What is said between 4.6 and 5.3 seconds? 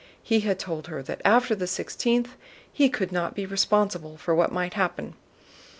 happen.